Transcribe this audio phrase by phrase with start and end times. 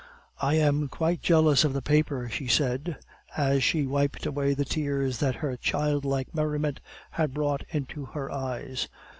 [0.41, 2.97] "I am quite jealous of the paper," she said,
[3.37, 6.79] as she wiped away the tears that her childlike merriment
[7.11, 8.87] had brought into her eyes.